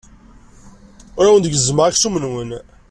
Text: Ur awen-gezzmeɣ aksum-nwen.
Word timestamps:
Ur 1.19 1.25
awen-gezzmeɣ 1.25 1.85
aksum-nwen. 1.87 2.51